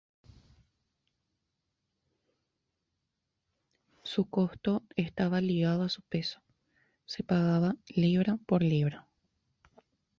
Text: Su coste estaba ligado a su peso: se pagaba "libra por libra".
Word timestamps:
Su 4.01 4.27
coste 4.31 4.71
estaba 4.95 5.41
ligado 5.41 5.83
a 5.83 5.89
su 5.89 6.01
peso: 6.01 6.41
se 7.05 7.21
pagaba 7.23 7.75
"libra 7.87 8.39
por 8.47 8.63
libra". 8.63 9.07